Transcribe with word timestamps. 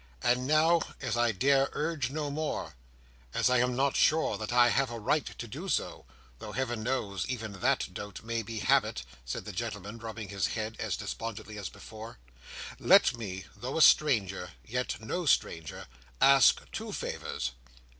And 0.23 0.47
now, 0.47 0.81
as 0.99 1.15
I 1.15 1.31
dare 1.31 1.69
urge 1.73 2.09
no 2.09 2.31
more—as 2.31 3.51
I 3.51 3.59
am 3.59 3.75
not 3.75 3.95
sure 3.95 4.35
that 4.35 4.51
I 4.51 4.69
have 4.69 4.89
a 4.89 4.97
right 4.99 5.23
to 5.37 5.47
do 5.47 5.69
so—though 5.69 6.53
Heaven 6.53 6.81
knows, 6.81 7.23
even 7.27 7.51
that 7.59 7.93
doubt 7.93 8.23
may 8.23 8.41
be 8.41 8.57
habit," 8.61 9.03
said 9.25 9.45
the 9.45 9.51
gentleman, 9.51 9.99
rubbing 9.99 10.29
his 10.29 10.47
head, 10.47 10.75
as 10.79 10.97
despondently 10.97 11.59
as 11.59 11.69
before, 11.69 12.17
"let 12.79 13.15
me; 13.15 13.45
though 13.55 13.77
a 13.77 13.81
stranger, 13.83 14.53
yet 14.65 14.99
no 14.99 15.27
stranger; 15.27 15.85
ask 16.19 16.61
two 16.71 16.91
favours." 16.91 17.51